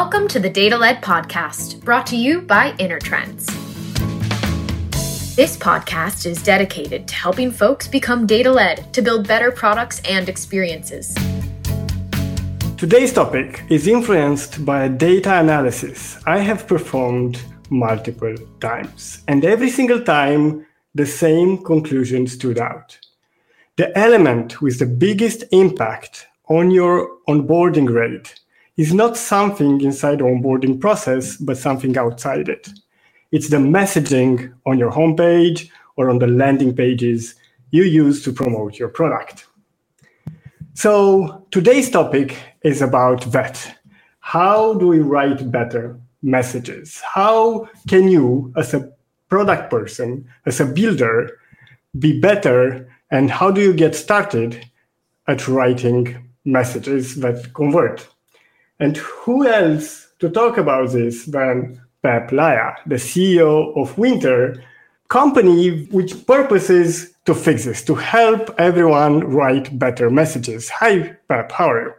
[0.00, 3.46] Welcome to the Data Led Podcast, brought to you by InnerTrends.
[5.34, 10.28] This podcast is dedicated to helping folks become data led to build better products and
[10.28, 11.14] experiences.
[12.76, 17.40] Today's topic is influenced by a data analysis I have performed
[17.70, 22.98] multiple times, and every single time the same conclusion stood out.
[23.76, 28.34] The element with the biggest impact on your onboarding rate
[28.76, 32.68] is not something inside the onboarding process, but something outside it.
[33.32, 37.34] It's the messaging on your homepage or on the landing pages
[37.70, 39.46] you use to promote your product.
[40.74, 43.78] So today's topic is about that.
[44.20, 47.00] How do we write better messages?
[47.00, 48.92] How can you, as a
[49.28, 51.38] product person, as a builder,
[51.98, 52.88] be better?
[53.10, 54.68] And how do you get started
[55.26, 58.06] at writing messages that convert?
[58.78, 64.62] And who else to talk about this than Peep Laja, the CEO of Wynter,
[65.08, 70.68] company which purposes to fix this, to help everyone write better messages.
[70.68, 71.94] Hi, Peep, how are you?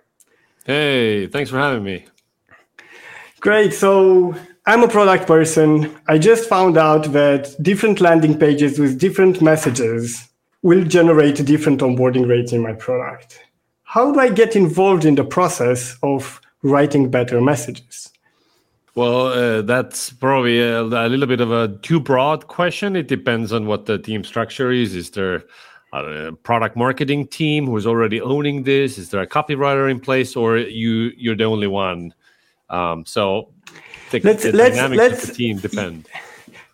[0.66, 2.06] Hey, thanks for having me.
[3.40, 3.74] Great.
[3.74, 5.96] So I'm a product person.
[6.08, 10.28] I just found out that different landing pages with different messages
[10.64, 13.40] will generate different onboarding rates in my product.
[13.84, 18.12] How do I get involved in the process of writing better messages?
[18.98, 22.96] Well, uh, that's probably a, a, little bit of a too broad question.
[22.96, 24.96] It depends on what the team structure is.
[24.96, 25.44] Is there
[25.94, 28.98] a product marketing team who's already owning this?
[28.98, 32.12] Is there a copywriter in place, or you you're the only one?
[32.72, 33.54] Um, so
[34.10, 36.08] the, let's, the let's, dynamics let's, of the team depend.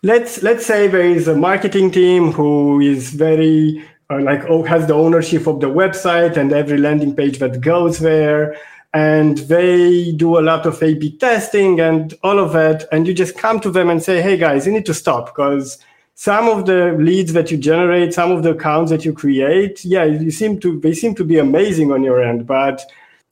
[0.02, 4.86] Let's let's say there is a marketing team who is very uh, like oh has
[4.86, 8.56] the ownership of the website and every landing page that goes there
[8.94, 12.86] and they do a lot of A B testing and all of that.
[12.92, 15.78] And you just come to them and say, hey guys, you need to stop because
[16.14, 20.04] some of the leads that you generate, some of the accounts that you create, yeah,
[20.04, 22.82] you seem to they seem to be amazing on your end, but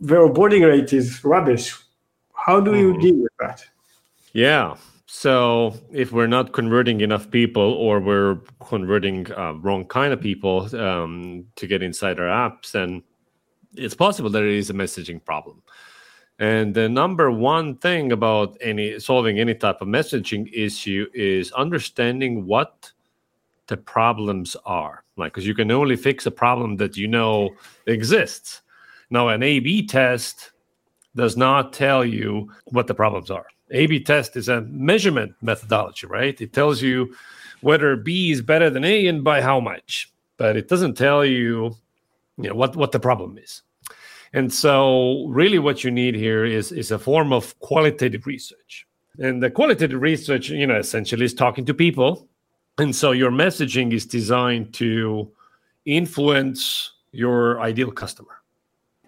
[0.00, 1.72] their onboarding rate is rubbish.
[2.34, 3.00] How do you mm.
[3.00, 3.64] deal with that?
[4.32, 4.74] Yeah.
[5.06, 10.74] So if we're not converting enough people, or we're converting uh, wrong kind of people
[10.74, 13.02] um, to get inside our apps, then
[13.74, 15.62] it's possible there is a messaging problem.
[16.38, 22.46] And the number one thing about any solving any type of messaging issue is understanding
[22.46, 22.90] what
[23.68, 25.04] the problems are.
[25.16, 27.50] Like, because you can only fix a problem that you know
[27.86, 28.62] exists.
[29.10, 30.50] Now, an A B test
[31.14, 33.46] does not tell you what the problems are.
[33.70, 36.40] A B test is a measurement methodology, right?
[36.40, 37.14] It tells you
[37.60, 41.76] whether B is better than A and by how much, but it doesn't tell you
[42.38, 43.62] you know what what the problem is.
[44.34, 48.86] And so really what you need here is is a form of qualitative research.
[49.18, 52.28] And the qualitative research you know essentially is talking to people.
[52.78, 55.30] And so your messaging is designed to
[55.84, 58.42] influence your ideal customer.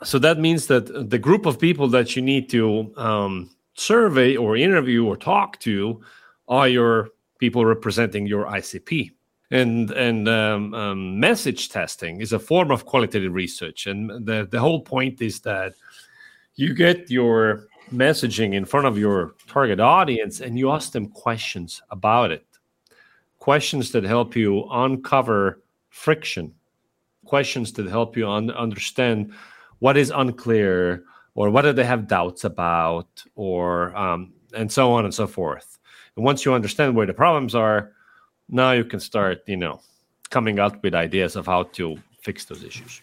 [0.02, 4.56] So that means that the group of people that you need to um, survey or
[4.56, 6.00] interview or talk to
[6.48, 7.08] are your
[7.38, 9.10] people representing your icp
[9.54, 13.86] and and um, um, message testing is a form of qualitative research.
[13.86, 15.74] And the, the whole point is that
[16.56, 21.80] you get your messaging in front of your target audience and you ask them questions
[21.90, 22.46] about it.
[23.38, 26.52] Questions that help you uncover friction.
[27.24, 29.32] Questions that help you un- understand
[29.78, 31.04] what is unclear
[31.36, 35.78] or what do they have doubts about or um, and so on and so forth.
[36.16, 37.92] And once you understand where the problems are
[38.48, 39.80] now you can start you know
[40.30, 43.02] coming up with ideas of how to fix those issues.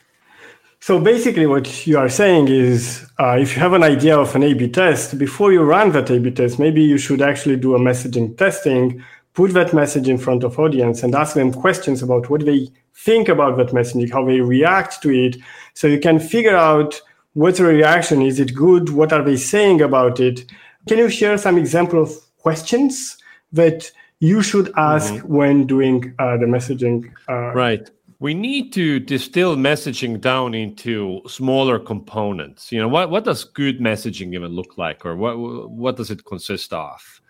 [0.79, 4.41] So basically what you are saying is uh, if you have an idea of an
[4.41, 8.35] a-b test before you run that a-b test maybe you should actually do a messaging
[8.35, 9.03] testing
[9.33, 13.29] put that message in front of audience and ask them questions about what they think
[13.29, 15.37] about that messaging how they react to it.
[15.73, 17.01] So you can figure out
[17.33, 20.45] what's the reaction is it good what are they saying about it.
[20.87, 23.17] Can you share some example of questions
[23.53, 23.91] that
[24.21, 25.27] you should ask mm-hmm.
[25.27, 27.11] when doing uh, the messaging.
[27.27, 27.89] Uh, right.
[28.19, 32.71] We need to distill messaging down into smaller components.
[32.71, 36.23] You know, what, what does good messaging even look like, or what what does it
[36.23, 37.21] consist of?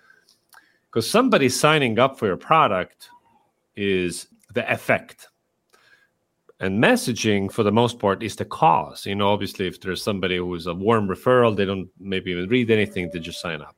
[0.88, 3.10] Because somebody signing up for your product
[3.78, 5.30] is the effect,
[6.60, 9.06] and messaging for the most part is the cause.
[9.06, 12.70] You know, obviously, if there's somebody who's a warm referral, they don't maybe even read
[12.70, 13.78] anything; they just sign up.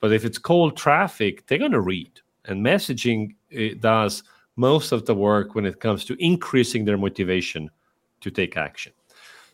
[0.00, 4.22] But if it's cold traffic, they're going to read and messaging eh, does
[4.56, 7.70] most of the work when it comes to increasing their motivation
[8.20, 8.92] to take action.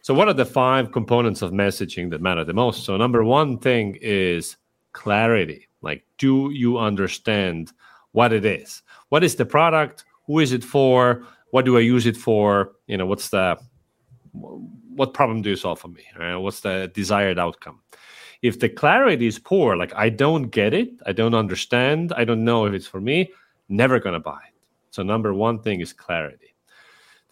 [0.00, 2.84] So, what are the five components of messaging that matter the most?
[2.84, 4.56] So, number one thing is
[4.92, 5.68] clarity.
[5.82, 7.72] Like, do you understand
[8.12, 8.82] what it is?
[9.10, 10.04] What is the product?
[10.26, 11.26] Who is it for?
[11.50, 12.72] What do I use it for?
[12.86, 13.58] You know, what's the
[14.32, 16.04] what problem do you solve for me?
[16.18, 16.36] Right?
[16.36, 17.80] What's the desired outcome?
[18.44, 22.44] If the clarity is poor, like I don't get it, I don't understand, I don't
[22.44, 23.32] know if it's for me,
[23.70, 24.54] never gonna buy it.
[24.90, 26.54] So number one thing is clarity.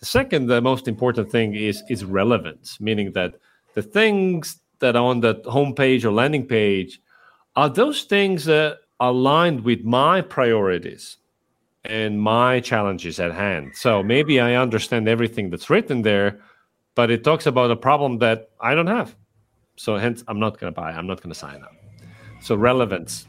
[0.01, 3.35] The second, the most important thing is is relevance, meaning that
[3.75, 6.99] the things that are on the homepage or landing page
[7.57, 11.19] are those things that aligned with my priorities
[11.85, 13.73] and my challenges at hand.
[13.75, 16.41] So maybe I understand everything that's written there,
[16.95, 19.15] but it talks about a problem that I don't have.
[19.77, 21.75] So hence I'm not going to buy, I'm not going to sign up.
[22.41, 23.27] So relevance.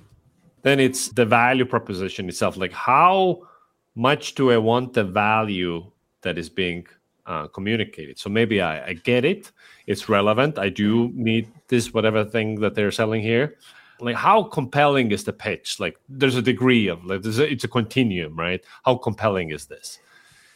[0.62, 2.58] Then it's the value proposition itself.
[2.58, 3.48] Like how
[3.96, 5.86] much do I want the value
[6.22, 6.88] that is being
[7.26, 8.20] uh, communicated.
[8.20, 9.52] So maybe I, I, get it,
[9.88, 10.58] it's relevant.
[10.58, 13.56] I do need this whatever thing that they're selling here.
[14.00, 15.80] Like how compelling is the pitch?
[15.80, 18.64] Like there's a degree of like a, it's a continuum, right?
[18.84, 20.00] How compelling is this?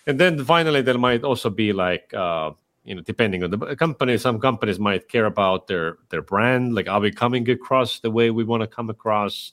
[0.08, 2.52] And then finally, there might also be like uh,
[2.88, 4.18] you know depending on the company.
[4.18, 6.74] Some companies might care about their their brand.
[6.74, 9.52] Like are we coming across the way we want to come across?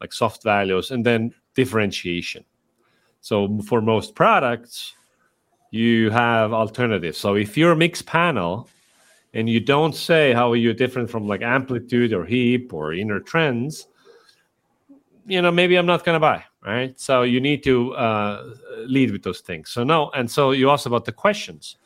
[0.00, 2.44] Like soft values, and then differentiation.
[3.20, 4.94] So for most products,
[5.70, 7.18] you have alternatives.
[7.18, 8.66] So if you're a Mixpanel
[9.34, 13.86] and you don't say how are you different from like amplitude or heap or InnerTrends,
[15.26, 16.98] you know, maybe I'm not going to buy, right?
[16.98, 18.54] So you need to uh,
[18.86, 19.70] lead with those things.
[19.70, 21.76] So no, and so you asked about the questions.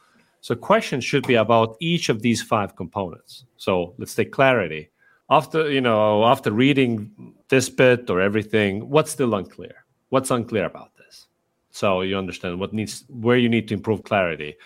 [0.44, 3.46] So questions should be about each of these five components.
[3.56, 4.90] So let's take clarity.
[5.30, 9.86] After you know, after reading this bit or everything, what's still unclear?
[10.10, 10.90] What's unclear about?
[10.98, 11.28] This?
[11.70, 14.56] So you understand what needs where you need to improve clarity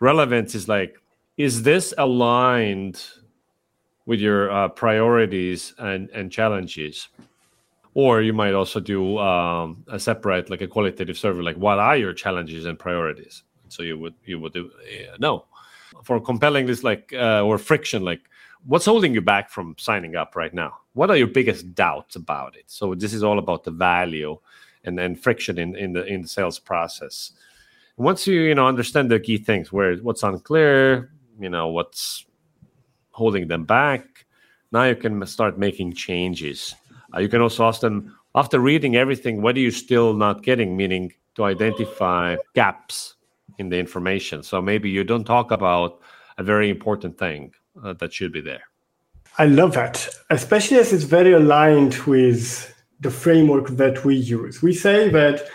[0.00, 0.96] relevance is like
[1.36, 3.04] is this aligned
[4.06, 7.08] with your uh, priorities and and challenges
[7.92, 11.98] or you might also do um, a separate like a qualitative survey like what are
[11.98, 14.70] your challenges and priorities so you would you would do
[15.10, 15.44] uh, no
[16.02, 18.20] for compelling this like uh, or friction like
[18.66, 22.56] what's holding you back from signing up right now what are your biggest doubts about
[22.56, 24.38] it so this is all about the value
[24.84, 27.32] and, then friction in, in the in the sales process.
[27.96, 32.24] Once you you know understand the key things, where what's unclear, you know what's
[33.10, 34.26] holding them back,
[34.72, 36.74] now you can start making changes.
[37.14, 40.76] Uh, you can also ask them after reading everything, what are you still not getting?
[40.76, 43.14] Meaning to identify gaps
[43.58, 44.42] in the information.
[44.42, 46.00] So maybe you don't talk about
[46.36, 47.52] a very important thing
[47.82, 48.62] uh, that should be there.
[49.38, 54.62] I love that, especially as it's very aligned with the framework that we use.
[54.62, 55.46] We say that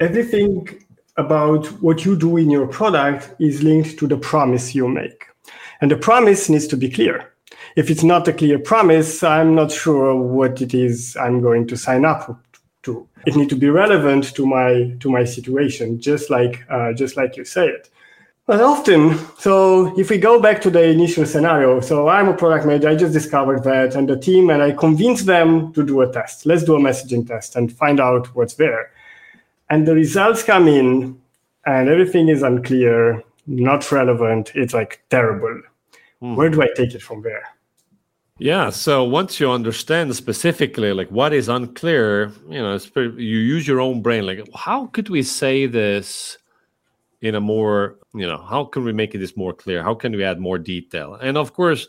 [0.00, 0.82] everything
[1.16, 5.26] about what you do in your product is linked to the promise you make.
[5.80, 7.32] And the promise needs to be clear.
[7.76, 11.76] If it's not a clear promise, I'm not sure what it is I'm going to
[11.76, 12.44] sign up
[12.82, 13.08] to.
[13.26, 17.36] It needs to be relevant to my to my situation, just like uh, just like
[17.36, 17.88] you said.
[18.44, 22.66] But often, so if we go back to the initial scenario, so I'm a product
[22.66, 26.12] manager, I just discovered that, and the team, and I convince them to do a
[26.12, 26.44] test.
[26.44, 28.90] Let's do a messaging test and find out what's there.
[29.70, 31.20] And the results come in,
[31.66, 34.50] and everything is unclear, not relevant.
[34.56, 35.62] It's like terrible.
[36.20, 36.34] Mm.
[36.34, 37.46] Where do I take it from there?
[38.42, 38.70] Yeah.
[38.70, 43.80] So once you understand specifically like what is unclear, you know, pretty, you use your
[43.80, 44.26] own brain.
[44.26, 46.38] Like, how could we say this
[47.20, 50.24] in a more you know how can we make this more clear how can we
[50.24, 51.86] add more detail and of course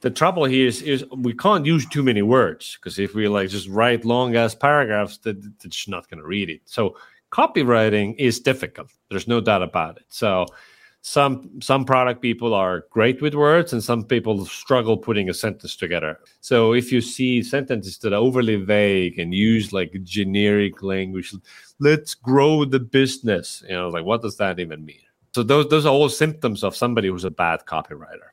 [0.00, 3.48] the trouble here is, is we can't use too many words because if we like
[3.48, 6.96] just write long ass paragraphs that it's not going to read it so
[7.32, 10.46] copywriting is difficult there's no doubt about it so
[11.02, 15.74] some some product people are great with words and some people struggle putting a sentence
[15.74, 16.18] together.
[16.40, 21.34] So if you see sentences that are overly vague and use like generic language
[21.78, 25.00] let's grow the business you know like what does that even mean?
[25.34, 28.30] So those those are all symptoms of somebody who's a bad copywriter.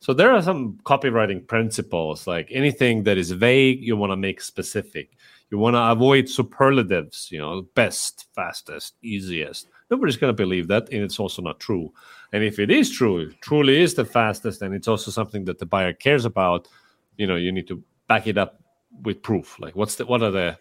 [0.00, 4.42] So there are some copywriting principles like anything that is vague you want to make
[4.42, 5.12] specific.
[5.50, 10.88] You want to avoid superlatives you know best fastest easiest nobody's going to believe that
[10.92, 11.92] and it's also not true.
[12.32, 15.58] And if it is true it truly is the fastest and it's also something that
[15.58, 16.68] the buyer cares about
[17.16, 18.60] you know you need to back it up
[19.02, 19.58] with proof.
[19.60, 20.58] Like what's the what are the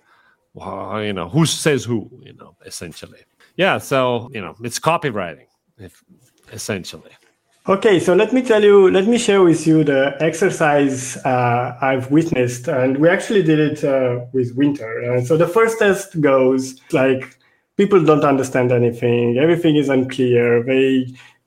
[0.56, 3.20] you know who says who you know essentially.
[3.56, 6.04] Yeah so you know it's copywriting if,
[6.52, 7.12] essentially.
[7.68, 12.12] Okay, so let me tell you, let me share with you the exercise uh, I've
[12.12, 15.00] witnessed, and we actually did it uh, with Wynter.
[15.00, 17.40] And so the first test goes like
[17.78, 21.06] people don't understand anything everything is unclear they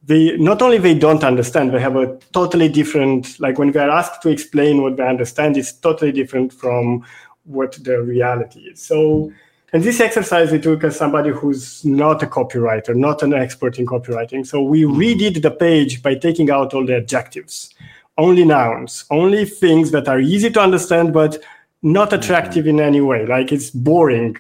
[0.08, 3.38] they not only they don't understand, they have a totally different.
[3.38, 7.04] Like when they are asked to explain what they understand, it's totally different from
[7.44, 8.82] what the reality is.
[8.82, 9.30] So.
[9.70, 13.84] And this exercise we took as somebody who's not a copywriter, not an expert in
[13.84, 14.46] copywriting.
[14.46, 17.74] So we redid the page by taking out all the adjectives,
[18.16, 21.36] only nouns, only things that are easy to understand but
[21.82, 22.78] not attractive mm-hmm.
[22.78, 23.26] in any way.
[23.26, 24.38] Like it's boring,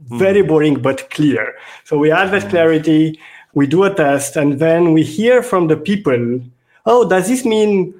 [0.00, 0.48] very mm-hmm.
[0.48, 1.54] boring but clear.
[1.84, 3.18] So we add that clarity
[3.52, 6.40] we do a test and then we hear from the people
[6.86, 7.94] oh does this mean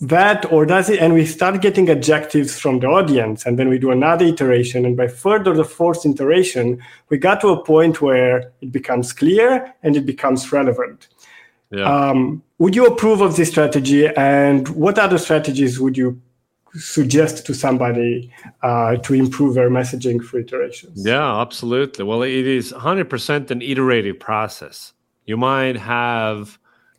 [0.00, 3.78] that or does it and we start getting adjectives from the audience and then we
[3.78, 8.52] do another iteration and by further the fourth iteration we got to a point where
[8.60, 11.08] it becomes clear and it becomes relevant
[11.70, 11.84] yeah.
[11.84, 16.20] um, would you approve of this strategy and what other strategies would you
[16.74, 21.04] suggest to somebody uh, to improve their messaging for iterations.
[21.04, 22.04] Yeah, absolutely.
[22.04, 24.92] Well, it is 100% an iterative process.
[25.26, 26.58] You might have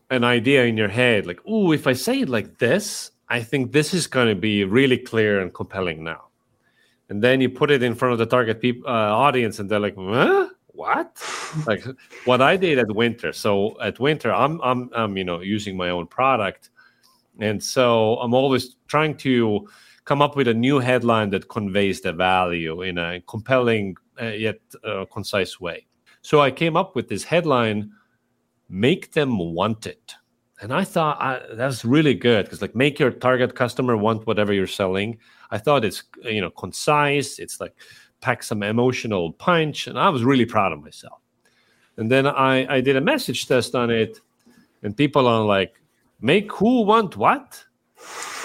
[0.09, 3.71] an idea in your head, like, oh, if I say it like this, I think
[3.71, 6.25] this is going to be really clear and compelling now.
[7.09, 9.79] And then you put it in front of the target people, uh, audience, and they're
[9.79, 10.49] like, huh?
[10.67, 11.21] what?
[11.67, 11.83] like
[12.25, 13.33] what I did at Wynter.
[13.33, 16.69] So at Wynter, I'm, I'm, I'm, you know, using my own product
[17.39, 19.67] and so I'm always trying to
[20.05, 24.59] come up with a new headline that conveys the value in a compelling uh, yet
[24.83, 25.87] uh, concise way.
[26.21, 27.91] So I came up with this headline
[28.73, 30.15] make them want it.
[30.61, 34.65] And I thought that's really good because like make your target customer want whatever you're
[34.65, 35.19] selling.
[35.51, 37.75] I thought it's you know concise, it's like
[38.21, 41.19] pack some emotional punch and I was really proud of myself.
[41.97, 44.19] And then I I did a message test on it
[44.81, 45.81] and people are like
[46.23, 47.63] make who want what?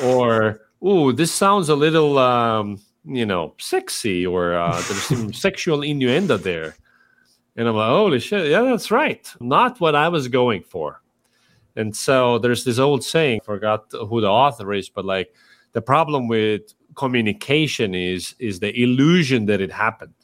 [0.02, 5.82] Or oh this sounds a little um, you know sexy or uh, there's some sexual
[5.82, 6.76] innuendo there.
[7.56, 9.32] And i'm like holy shit yeah that's right.
[9.40, 11.00] Not what i was going for.
[11.76, 15.32] And so there's this old saying forgot who the author is but like
[15.72, 20.14] the problem with communication is is the illusion that it happened.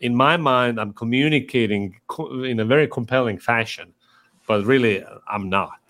[0.00, 1.98] In my mind i'm communicating
[2.44, 3.92] in a very compelling fashion
[4.46, 5.81] but really i'm not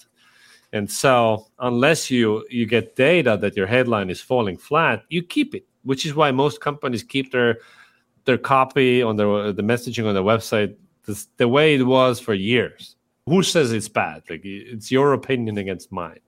[0.72, 5.54] and so unless you you get data that your headline is falling flat, you keep
[5.54, 7.58] it, which is why most companies keep their
[8.24, 10.74] their copy on their the messaging on their website
[11.04, 12.96] the, the way it was for years.
[13.26, 14.22] Who says it's bad?
[14.30, 16.20] Like it's your opinion against mine.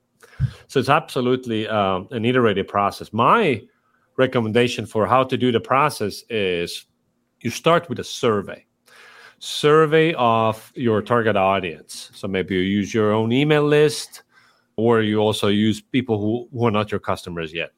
[0.66, 3.12] So it's absolutely um, an iterative process.
[3.12, 3.62] My
[4.16, 6.84] recommendation for how to do the process is
[7.40, 8.64] you start with a survey
[9.40, 14.22] survey of your target audience so maybe you use your own email list
[14.76, 17.72] or you also use people who, who are not your customers yet.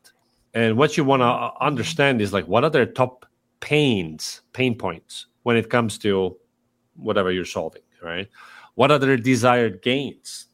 [0.55, 3.27] And what you want to understand is like what are their top
[3.61, 6.37] pains, pain points when it comes to
[6.97, 8.29] whatever you're solving, right?
[8.75, 10.47] What are their desired gains?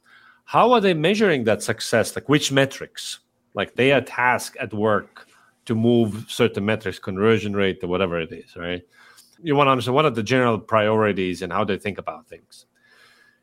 [0.44, 2.14] How are they measuring that success?
[2.14, 3.20] Like which metrics?
[3.54, 5.28] Like they are tasked at work
[5.66, 8.82] to move certain metrics, conversion rate or whatever it is, right?
[9.42, 12.66] You want to understand what are the general priorities and how they think about things.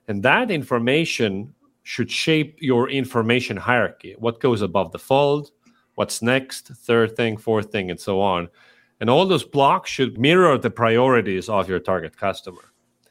[0.07, 1.53] And that information
[1.89, 4.15] should shape your information hierarchy.
[4.19, 5.49] What goes above the fold?
[5.95, 6.67] What's next?
[6.67, 8.47] Third thing, fourth thing, and so on.
[8.99, 12.61] And all those blocks should mirror the priorities of your target customer.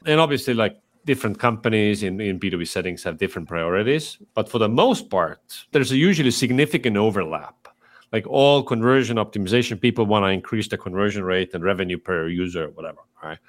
[0.05, 4.17] And obviously, like different companies in, in B2B settings have different priorities.
[4.33, 5.41] But for the most part,
[5.73, 7.67] there's a usually significant overlap.
[8.13, 12.69] Like all conversion optimization, people want to increase the conversion rate and revenue per user,
[12.69, 13.39] whatever, right?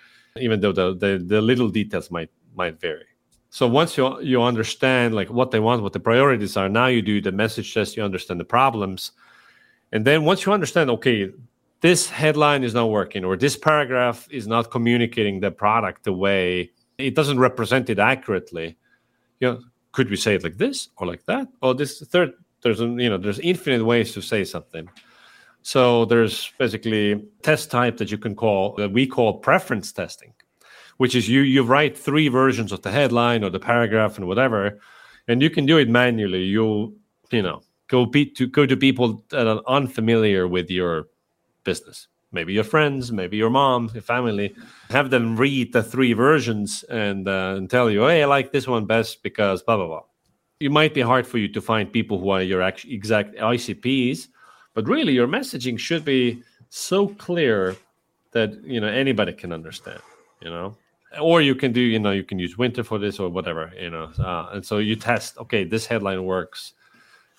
[0.41, 3.07] Even though the, the, the little details might might vary
[3.51, 7.03] so once you you understand like what they want what the priorities are now you
[7.03, 9.13] do the message test you understand the problems.
[9.93, 11.31] And then once you understand okay
[11.81, 16.71] this headline is not working or this paragraph is not communicating the product the way
[16.99, 18.77] it doesn't represent it accurately
[19.41, 19.61] you know
[19.93, 21.49] could we say it like this or like that?
[21.63, 24.89] Or this third there's you know there's infinite ways to say something.
[25.63, 30.33] So there's basically test type that you can call that we call preference testing
[31.01, 34.79] which is you you write three versions of the headline or the paragraph and whatever,
[35.29, 36.43] and you can do it manually.
[36.43, 36.93] You'll
[37.31, 41.07] you know go be, to go to people that are unfamiliar with your
[41.65, 42.09] business.
[42.33, 44.55] Maybe your friends, maybe your mom, your family.
[44.91, 48.69] Have them read the three versions and, uh, and tell you, hey, I like this
[48.69, 50.03] one best because blah blah blah.
[50.61, 54.29] It might be hard for you to find people who are your exact ICPs,
[54.75, 57.75] but really your messaging should be so clear
[58.33, 60.03] that you know anybody can understand.
[60.43, 60.77] You know,
[61.19, 63.91] or you can do you know you can use Wynter for this or whatever you
[63.91, 66.75] know uh, and so you test okay this headline works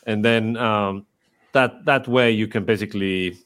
[0.05, 1.05] and then um,
[1.53, 3.37] that that way you can basically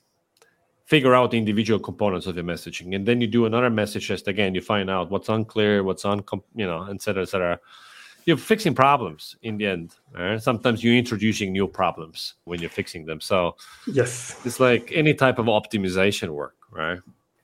[0.86, 4.28] figure out the individual components of your messaging and then you do another message test
[4.28, 6.24] again you find out what's unclear what's on
[6.56, 7.60] you know etc cetera, etc cetera.
[8.26, 9.96] you're fixing problems in the end.
[10.12, 10.42] Right?
[10.42, 13.22] Sometimes you're introducing new problems when you're fixing them.
[13.22, 13.56] So
[13.88, 17.00] yes, it's like any type of optimization work, right?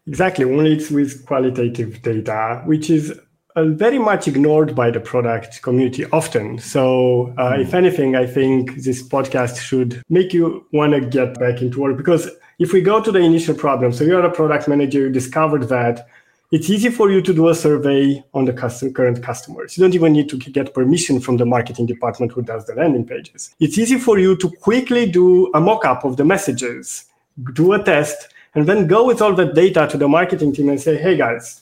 [0.08, 0.46] Exactly.
[0.46, 3.20] Only it's with qualitative data, which is
[3.56, 6.58] uh, very much ignored by the product community often.
[6.58, 7.62] So, uh, mm.
[7.62, 11.98] if anything, I think this podcast should make you want to get back into work
[11.98, 12.30] because
[12.60, 16.08] if we go to the initial problem, so you're a product manager, you discovered that
[16.52, 19.78] it's easy for you to do a survey on the custom, current customers.
[19.78, 23.06] You don't even need to get permission from the marketing department who does the landing
[23.06, 23.56] pages.
[23.60, 27.06] It's easy for you to quickly do a mock-up of the messages,
[27.54, 30.80] do a test, and then go with all that data to the marketing team and
[30.80, 31.62] say, hey guys,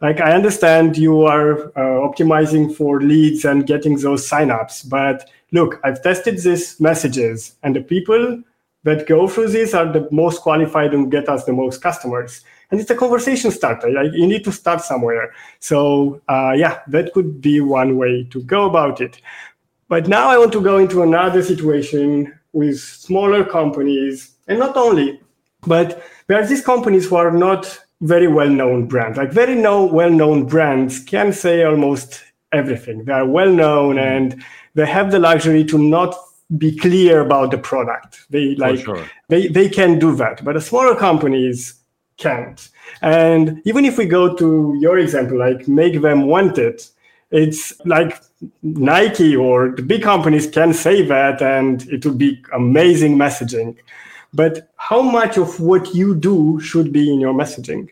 [0.00, 5.80] like I understand you are uh, optimizing for leads and getting those signups, but look,
[5.84, 8.42] I've tested these messages and the people
[8.84, 12.80] that go through this are the most qualified and get us the most customers and
[12.80, 13.88] it's a conversation starter.
[14.02, 15.34] You need to start somewhere.
[15.60, 19.20] So uh, yeah, that could be one way to go about it.
[19.88, 25.20] But now I want to go into another situation with smaller companies, and not only,
[25.66, 29.16] but there are these companies who are not very well-known brands.
[29.16, 33.04] Like very no well-known brands can say almost everything.
[33.04, 34.00] They are well-known mm.
[34.02, 36.14] and they have the luxury to not
[36.58, 38.26] be clear about the product.
[38.30, 39.08] They like sure.
[39.28, 40.44] they, they can do that.
[40.44, 41.74] But the smaller companies
[42.18, 42.68] can't.
[43.00, 46.90] And even if we go to your example, like make them want it,
[47.30, 48.20] it's like
[48.62, 53.76] Nike or the big companies can say that and it would be amazing messaging.
[54.34, 57.88] But how much of what you do should be in your messaging?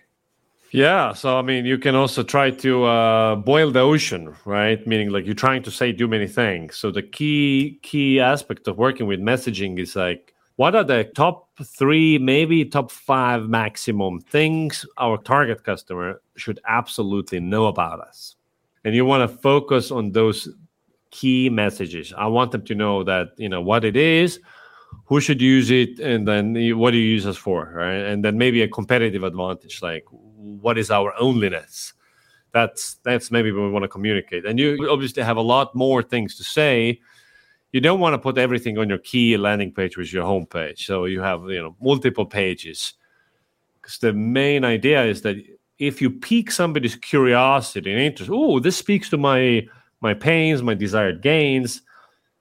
[0.72, 4.84] Yeah, so I mean, you can also try to uh, boil the ocean, right?
[4.86, 6.76] Meaning, like you're trying to say too many things.
[6.76, 11.48] So the key key aspect of working with messaging is like what are the top
[11.64, 18.36] three, maybe top five maximum things our target customer should absolutely know about us?
[18.84, 20.50] And you want to focus on those
[21.10, 22.12] key messages.
[22.14, 24.38] I want them to know that, you know, what it is,
[25.06, 27.94] who should use it, and then what do you use us for, right?
[27.94, 31.92] And then maybe a competitive advantage, like what is our onlyness?
[32.52, 34.44] That's that's maybe what we want to communicate.
[34.44, 37.00] And you obviously have a lot more things to say
[37.72, 40.46] you don't want to put everything on your key landing page which is your home
[40.46, 40.86] page.
[40.86, 42.94] So you have you know multiple pages.
[43.80, 45.36] Because the main idea is that
[45.78, 49.66] if you pique somebody's curiosity and interest, oh, this speaks to my
[50.00, 51.82] my pains, my desired gains.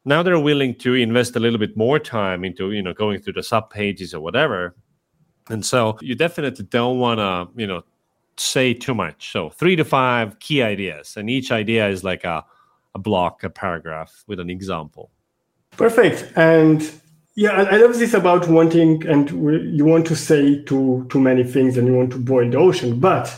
[0.06, 3.34] Now they're willing to invest a little bit more time into you know going through
[3.34, 4.76] the sub pages or whatever.
[5.50, 7.84] And so you definitely don't want to you know
[8.38, 9.32] say too much.
[9.32, 12.46] So three to five key ideas, and each idea is like a
[12.96, 15.12] a block, a paragraph with an example.
[15.72, 16.32] Perfect.
[16.36, 16.90] And
[17.36, 19.30] yeah, I love this about wanting and
[19.78, 23.00] you want to say too too many things and you want to boil the ocean,
[23.00, 23.34] but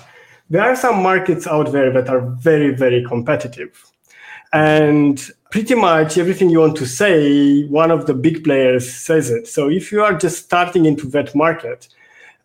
[0.49, 3.85] there are some markets out there that are very very competitive,
[4.53, 9.47] and pretty much everything you want to say, one of the big players says it.
[9.47, 11.87] So if you are just starting into that market,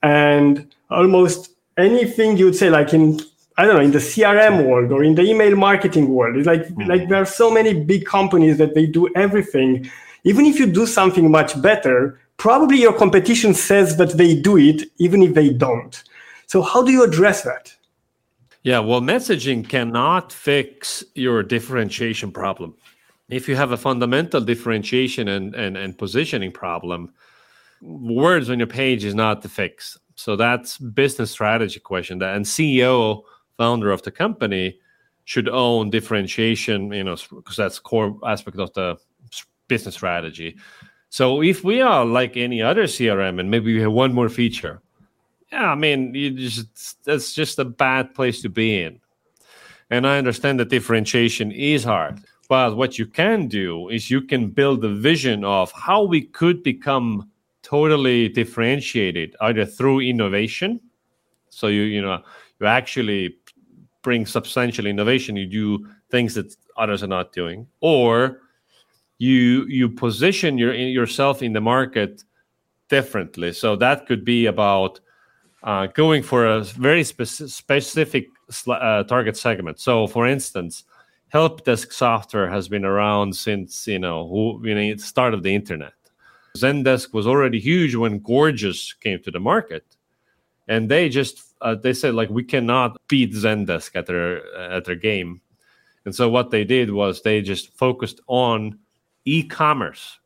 [0.03, 3.21] and almost anything you'd say, like in
[3.59, 6.37] I don't know, in the CRM world or in the email marketing world.
[6.37, 6.91] It's like mm-hmm.
[6.91, 9.91] like there are so many big companies that they do everything.
[10.25, 14.83] Even if you do something much better, probably your competition says that they do it,
[14.99, 16.03] even if they don't.
[16.47, 17.75] So how do you address that?
[18.63, 22.75] Yeah, well, messaging cannot fix your differentiation problem.
[23.29, 27.13] If you have a fundamental differentiation and, and, and positioning problem,
[27.83, 29.99] words on your page is not the fix.
[30.15, 32.19] So that's business strategy question.
[32.19, 33.23] That and CEO
[33.57, 34.79] founder of the company
[35.25, 38.97] should own differentiation you know because that's core aspect of the
[39.69, 40.57] business strategy
[41.09, 44.81] so if we are like any other crm and maybe we have one more feature
[45.53, 49.01] yeah i mean you just that's just a bad place to be in
[49.91, 54.49] and i understand that differentiation is hard but what you can do is you can
[54.49, 57.31] build a vision of how we could become
[57.63, 60.81] totally differentiated either through innovation.
[61.51, 62.23] So you you know
[62.61, 63.37] you actually
[64.03, 67.67] bring substantial innovation you do things that others are not doing.
[67.81, 68.43] Or
[69.19, 72.23] you you position your yourself in the market
[72.89, 73.53] differently.
[73.53, 75.01] So that could be about
[75.63, 78.29] uh, going for a very speci- specific
[78.69, 79.81] uh, target segment.
[79.81, 80.85] So for instance
[81.29, 85.55] help desk software has been around since you know who you know it started the
[85.55, 85.93] internet.
[86.57, 89.85] Zendesk was already huge when gorgias came to the market.
[90.69, 94.97] And they just uh, they said like we cannot beat Zendesk at their at their
[94.97, 95.41] game,
[96.05, 98.79] and so what they did was they just focused on
[99.25, 100.19] e-commerce,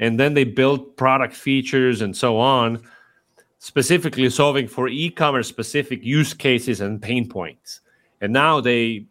[0.00, 2.82] and then they built product features and so on,
[3.58, 7.80] specifically solving for e-commerce specific use cases and pain points.
[8.22, 9.06] And now they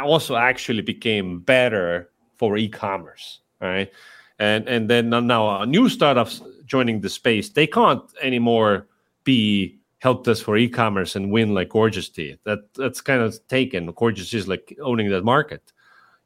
[0.00, 3.90] also actually became better for e-commerce, right?
[4.38, 8.86] And and then now uh, new startups joining the space, they can't anymore
[9.24, 12.38] be help us for e-commerce and win like Gorgias did.
[12.44, 13.86] That that's kind of taken.
[13.92, 15.72] Gorgias is like owning that market.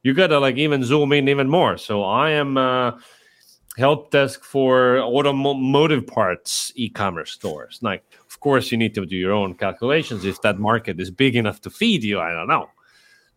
[0.02, 1.76] You gotta like even zoom in even more.
[1.76, 2.92] So I am uh,
[3.76, 7.78] help desk for automotive parts e-commerce stores.
[7.82, 11.36] Like, of course, you need to do your own calculations if that market is big
[11.36, 12.20] enough to feed you.
[12.20, 12.70] I don't know,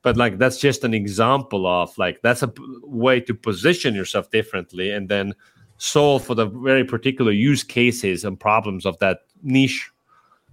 [0.02, 2.52] but like that's just an example of like that's a
[2.84, 5.34] way to position yourself differently and then
[5.78, 9.90] solve for the very particular use cases and problems of that niche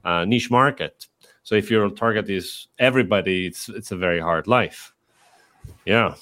[0.04, 1.06] uh, niche market.
[1.42, 4.92] So if your target is everybody, it's it's a very hard life.
[5.84, 6.14] Yeah.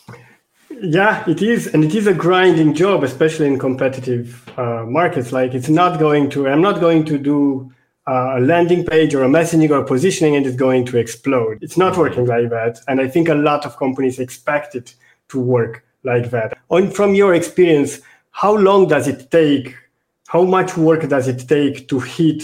[0.80, 5.32] Yeah, it is, and it is a grinding job, especially in competitive uh, markets.
[5.32, 6.48] Like it's not going to.
[6.48, 7.72] I'm not going to do
[8.06, 11.58] a landing page or a messaging or a positioning, and it's going to explode.
[11.62, 14.94] It's not working like that, and I think a lot of companies expect it
[15.28, 16.58] to work like that.
[16.70, 19.74] On from your experience, how long does it take?
[20.28, 22.42] How much work does it take to hit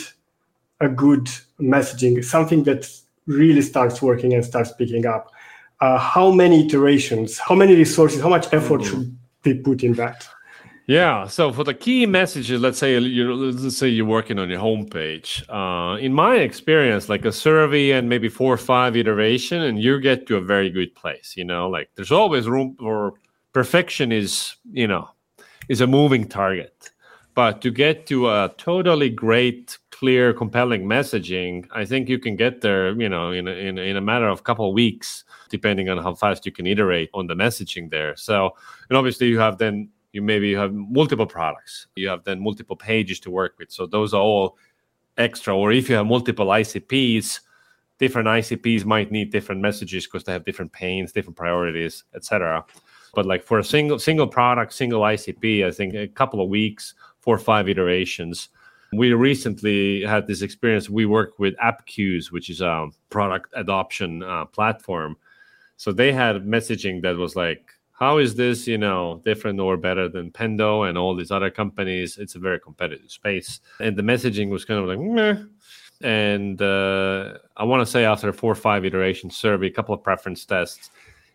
[0.81, 1.29] a good
[1.61, 2.89] messaging, something that
[3.27, 5.31] really starts working and starts picking up?
[5.81, 8.91] uh, how many iterations, how many resources, how much effort mm-hmm.
[8.91, 10.29] should be put in that?
[10.87, 11.27] Yeah.
[11.29, 15.43] So for the key messages, let's say you let's say you're working on your homepage.
[15.49, 20.01] Uh, in my experience, like a survey and maybe four or five iteration, and you
[20.01, 21.35] get to a very good place.
[21.37, 23.15] You know, like there's always room for
[23.53, 24.11] perfection.
[24.11, 25.09] Is you know,
[25.69, 26.91] is a moving target,
[27.35, 32.63] but to get to a totally great, clear, compelling messaging, I think you can get
[32.63, 33.01] there.
[33.01, 35.99] You know, in a, in, in a matter of a couple of weeks depending on
[35.99, 38.15] how fast you can iterate on the messaging there.
[38.15, 38.55] So,
[38.89, 41.87] and obviously you have then you maybe have multiple products.
[41.97, 43.71] You have then multiple pages to work with.
[43.71, 44.57] So those are all
[45.17, 45.57] extra.
[45.57, 47.41] Or if you have multiple ICPs,
[47.99, 52.65] different ICPs might need different messages because they have different pains, different priorities, etc.
[53.15, 56.95] But like for a single single product, single ICP, I think a couple of weeks,
[57.21, 58.49] four or five iterations.
[58.93, 60.91] We recently had this experience.
[60.91, 65.17] We work with Appcues, which is a product adoption uh, platform
[65.81, 70.09] so they had messaging that was like, how is this, you know, different or better
[70.09, 72.17] than Pendo and all these other companies?
[72.17, 73.61] It's a very competitive space.
[73.79, 75.45] And the messaging was kind of like, meh.
[76.03, 80.03] And uh, I want to say after four or five iterations survey, a couple of
[80.03, 80.91] preference tests,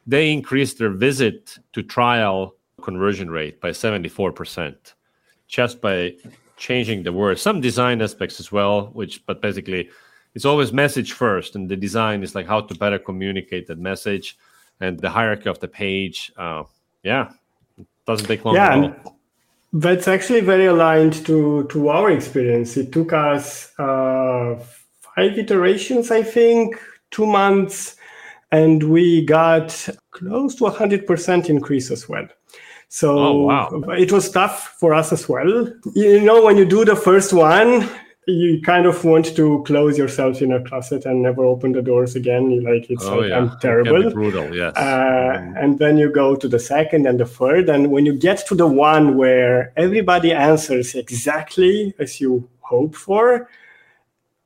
[0.08, 4.76] they increased their visit to trial conversion rate by 74%
[5.48, 6.16] just by
[6.58, 7.44] changing the words.
[7.44, 9.92] Some design aspects as well, which, but basically,
[10.34, 14.36] it's always message first, and the design is like how to better communicate that message
[14.80, 16.32] and the hierarchy of the page.
[16.38, 16.64] Uh,
[17.04, 17.32] yeah,
[18.06, 18.56] doesn't take long.
[18.56, 18.94] Yeah,
[19.74, 22.78] that's actually very aligned to to our experience.
[22.78, 24.56] It took us uh,
[25.00, 26.80] five iterations, I think,
[27.12, 27.96] two months,
[28.52, 32.28] and we got close to a hundred percent increase as well.
[32.88, 33.70] So oh, wow.
[33.98, 35.68] it was tough for us as well.
[35.96, 37.90] You know, when you do the first one,
[38.28, 42.16] you kind of want to close yourself in a closet and never open the doors
[42.16, 42.50] again.
[42.50, 43.38] You like it's oh, like, yeah.
[43.38, 44.08] I'm terrible.
[44.08, 44.76] It brutal, yes.
[44.76, 48.46] Uh, and then you go to the second and the third, and when you get
[48.48, 53.48] to the one where everybody answers exactly as you hope for,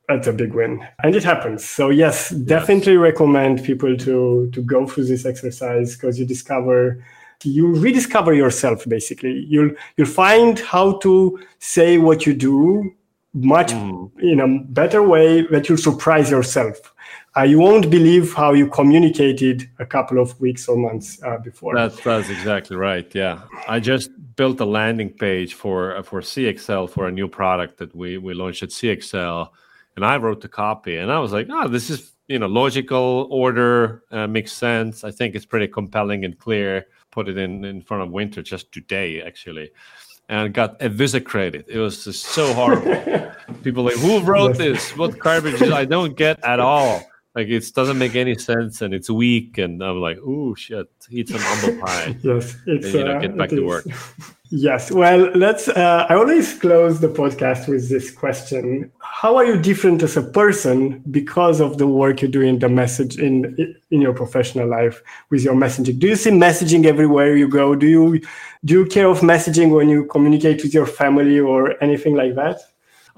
[0.09, 1.63] that's a big win, and it happens.
[1.63, 3.01] So yes, definitely yes.
[3.01, 7.01] recommend people to to go through this exercise because you discover
[7.45, 12.93] you rediscover yourself basically you'll you'll find how to say what you do
[13.33, 14.11] much mm.
[14.19, 16.93] in a better way that you'll surprise yourself.
[17.37, 21.75] Uh, you won't believe how you communicated a couple of weeks or months uh, before.
[21.75, 23.09] That's that's exactly right.
[23.13, 27.77] Yeah, I just built a landing page for uh, for CXL for a new product
[27.77, 29.49] that we we launched at CXL,
[29.95, 33.27] and I wrote the copy, and I was like, oh, this is you know logical
[33.29, 35.03] order, uh, makes sense.
[35.03, 36.87] I think it's pretty compelling and clear.
[37.11, 39.69] Put it in in front of Wynter just today, actually
[40.29, 41.65] and got eviscerated.
[41.67, 42.95] It was just so horrible.
[43.63, 44.95] People like, who wrote this?
[44.95, 45.61] What garbage?
[45.61, 47.03] I don't get at all.
[47.35, 49.57] Like it doesn't make any sense, and it's weak.
[49.57, 52.17] And I'm like, oh shit, eat some humble pie.
[52.21, 53.85] yes, it's and, you know, get uh, back to work.
[54.51, 54.89] Yes.
[54.91, 55.67] Well, let's.
[55.67, 60.23] Uh, I always close the podcast with this question: How are you different as a
[60.23, 65.03] person because of the work you do in the message in in your professional life
[65.29, 65.99] with your messaging?
[65.99, 67.75] Do you see messaging everywhere you go?
[67.75, 68.21] Do you
[68.65, 72.59] do you care of messaging when you communicate with your family or anything like that?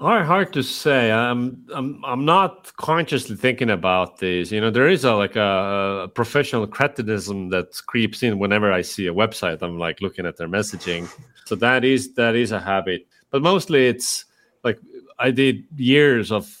[0.02, 1.12] Hard, to say.
[1.12, 4.50] I'm, I'm, I'm not consciously thinking about this.
[4.50, 8.82] You know, there is a like a, a, professional criticism that creeps in whenever I
[8.82, 9.62] see a website.
[9.62, 11.08] I'm like looking at their messaging.
[11.44, 13.06] So that is that is a habit.
[13.30, 14.24] But mostly, it's
[14.64, 14.80] like
[15.20, 16.52] I did years of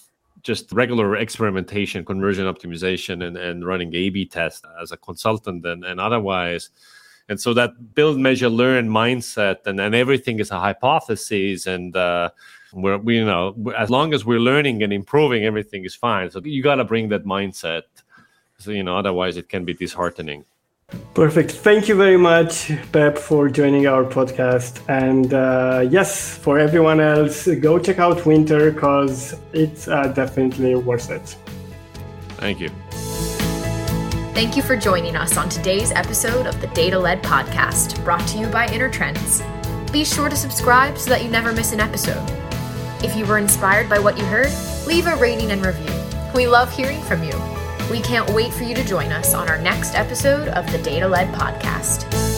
[0.44, 5.84] just regular experimentation, conversion optimization, and, and running A B tests as a consultant and,
[5.84, 6.70] and otherwise.
[7.28, 11.66] And so that build, measure, learn mindset and, and everything is a hypothesis.
[11.66, 12.30] And uh,
[12.72, 16.30] we're, we, you know, as long as we're learning and improving, everything is fine.
[16.30, 17.82] So you got to bring that mindset.
[18.58, 20.44] So, you know, otherwise it can be disheartening.
[21.14, 21.52] Perfect.
[21.52, 24.80] Thank you very much, Peep, for joining our podcast.
[24.88, 31.10] And uh, yes, for everyone else, go check out Wynter because it's uh, definitely worth
[31.10, 31.36] it.
[32.36, 32.70] Thank you.
[34.34, 38.38] Thank you for joining us on today's episode of the Data Led Podcast, brought to
[38.38, 39.42] you by InnerTrends.
[39.92, 42.26] Be sure to subscribe so that you never miss an episode.
[43.04, 44.50] If you were inspired by what you heard,
[44.86, 45.92] leave a rating and review.
[46.34, 47.38] We love hearing from you.
[47.90, 51.06] We can't wait for you to join us on our next episode of the Data
[51.06, 52.31] Led Podcast.